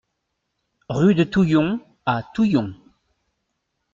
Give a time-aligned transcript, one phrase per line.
[0.89, 2.73] Rue de Touillon à Touillon